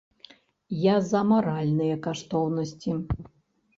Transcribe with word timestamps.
Я 0.83 0.95
за 1.09 1.21
маральныя 1.31 1.99
каштоўнасці. 2.07 2.91